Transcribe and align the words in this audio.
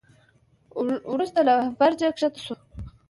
وروسته 1.13 1.39
له 1.47 1.55
برجه 1.79 2.09
کښته 2.15 2.39
شو. 2.45 2.55